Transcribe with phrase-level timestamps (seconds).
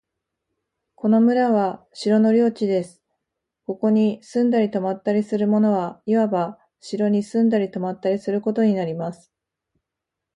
[0.95, 3.03] この村は城の領地です。
[3.67, 9.31] ここに住んだり泊ったりする者は、いわば城に住んだり泊ったりすることになります。